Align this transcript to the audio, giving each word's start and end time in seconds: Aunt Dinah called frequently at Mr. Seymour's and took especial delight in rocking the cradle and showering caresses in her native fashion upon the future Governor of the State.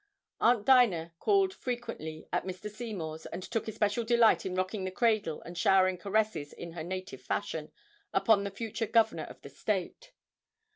Aunt 0.39 0.65
Dinah 0.65 1.13
called 1.19 1.53
frequently 1.53 2.27
at 2.33 2.43
Mr. 2.43 2.71
Seymour's 2.71 3.27
and 3.27 3.43
took 3.43 3.67
especial 3.67 4.03
delight 4.03 4.47
in 4.47 4.55
rocking 4.55 4.83
the 4.83 4.89
cradle 4.89 5.43
and 5.43 5.55
showering 5.55 5.99
caresses 5.99 6.53
in 6.53 6.71
her 6.71 6.83
native 6.83 7.21
fashion 7.21 7.71
upon 8.11 8.43
the 8.43 8.49
future 8.49 8.87
Governor 8.87 9.25
of 9.25 9.39
the 9.43 9.49
State. 9.49 10.11